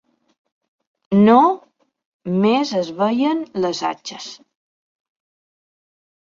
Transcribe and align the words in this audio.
No 1.27 1.35
més 2.45 2.71
es 2.79 2.89
veien 3.03 3.45
les 3.67 3.83
atxes 3.91 4.27